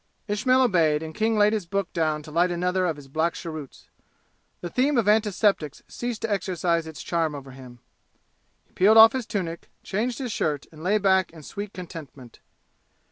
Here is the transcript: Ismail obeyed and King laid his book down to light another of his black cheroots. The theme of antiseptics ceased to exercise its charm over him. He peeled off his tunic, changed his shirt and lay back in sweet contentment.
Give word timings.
Ismail 0.27 0.63
obeyed 0.63 1.03
and 1.03 1.13
King 1.13 1.37
laid 1.37 1.53
his 1.53 1.67
book 1.67 1.93
down 1.93 2.23
to 2.23 2.31
light 2.31 2.49
another 2.49 2.87
of 2.87 2.95
his 2.95 3.07
black 3.07 3.35
cheroots. 3.35 3.87
The 4.61 4.69
theme 4.71 4.97
of 4.97 5.07
antiseptics 5.07 5.83
ceased 5.87 6.23
to 6.23 6.31
exercise 6.31 6.87
its 6.87 7.03
charm 7.03 7.35
over 7.35 7.51
him. 7.51 7.81
He 8.65 8.73
peeled 8.73 8.97
off 8.97 9.13
his 9.13 9.27
tunic, 9.27 9.69
changed 9.83 10.17
his 10.17 10.31
shirt 10.31 10.65
and 10.71 10.81
lay 10.81 10.97
back 10.97 11.29
in 11.31 11.43
sweet 11.43 11.71
contentment. 11.71 12.39